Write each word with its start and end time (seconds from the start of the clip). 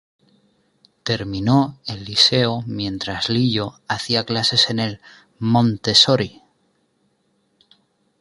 Terminó 1.03 1.77
el 1.85 2.05
liceo 2.05 2.63
mientras 2.65 3.29
Lillo 3.29 3.75
hacía 3.87 4.23
clases 4.25 4.71
en 4.71 4.79
el 4.79 4.99
Montessori". 5.37 6.41